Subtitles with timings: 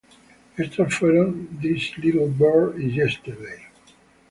[0.57, 3.59] Estos fueron "This Little Bird" y "Yesterday".